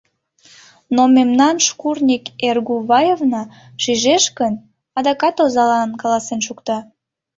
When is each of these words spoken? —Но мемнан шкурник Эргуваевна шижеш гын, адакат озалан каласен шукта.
—Но 0.95 1.03
мемнан 1.15 1.55
шкурник 1.67 2.23
Эргуваевна 2.47 3.43
шижеш 3.81 4.23
гын, 4.39 4.53
адакат 4.97 5.37
озалан 5.43 5.91
каласен 6.01 6.39
шукта. 6.47 6.77